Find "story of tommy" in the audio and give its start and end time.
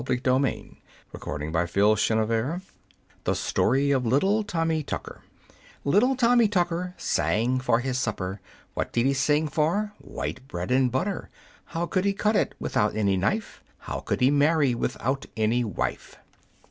1.19-1.51, 3.35-4.81